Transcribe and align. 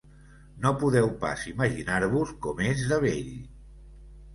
No 0.63 0.71
podeu 0.83 1.11
pas 1.25 1.45
imaginar-vos 1.53 2.35
com 2.49 2.67
és 2.73 2.91
de 2.95 3.03
bell. 3.09 3.33